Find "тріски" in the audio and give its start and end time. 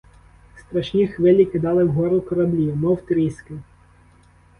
3.05-3.53